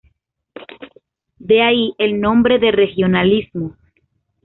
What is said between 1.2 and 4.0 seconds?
De ahí el nombre de regionalismo.